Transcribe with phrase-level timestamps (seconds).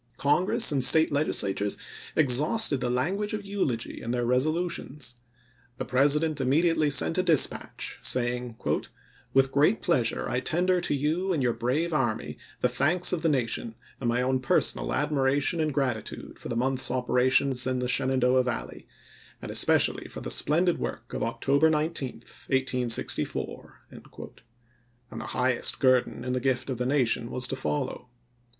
[0.17, 1.77] Congress and State Legislatures
[2.15, 5.17] exhausted the language of eulogy in their resolutions.
[5.77, 8.57] The President immediately sent a dispatch, saying,
[9.35, 13.29] "With great pleasure I tender to you and your brave army the thanks of the
[13.29, 17.87] nation, and my own personal admiration and grati tude, for the month's operations in the
[17.87, 18.87] Shenandoah CEDAR CREEK 327 Valley;
[19.43, 21.29] and especially for the splendid work of chap.xiv.
[21.35, 22.09] October 19,
[22.49, 24.23] 1864 v;
[25.11, 26.33] and the highest guerdon in Oct.
[26.33, 28.07] 22, the gift of the nation was to follow.